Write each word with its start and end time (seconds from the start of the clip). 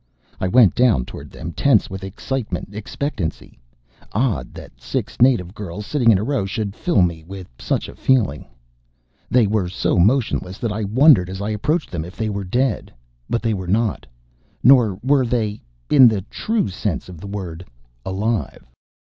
I 0.39 0.47
went 0.47 0.73
down 0.73 1.05
toward 1.05 1.29
them, 1.29 1.51
tense 1.53 1.87
with 1.87 2.03
excitement, 2.03 2.69
expectancy. 2.71 3.59
Odd 4.13 4.51
that 4.55 4.81
six 4.81 5.21
native 5.21 5.53
girls, 5.53 5.85
sitting 5.85 6.09
in 6.11 6.17
a 6.17 6.23
row, 6.23 6.47
should 6.47 6.75
fill 6.75 7.03
me 7.03 7.23
with 7.23 7.47
such 7.59 7.87
feeling. 7.91 8.47
They 9.29 9.45
were 9.45 9.69
so 9.69 9.99
motionless 9.99 10.57
that 10.57 10.71
I 10.71 10.85
wondered 10.85 11.29
as 11.29 11.39
I 11.39 11.51
approached 11.51 11.91
them, 11.91 12.03
if 12.03 12.15
they 12.15 12.31
were 12.31 12.43
dead.... 12.43 12.91
But 13.29 13.43
they 13.43 13.53
were 13.53 13.67
not. 13.67 14.07
Nor 14.63 14.97
were 15.03 15.23
they 15.23 15.61
in 15.87 16.07
the 16.07 16.23
true 16.31 16.67
sense 16.67 17.07
of 17.07 17.21
the 17.21 17.27
word 17.27 17.63
alive. 18.03 18.65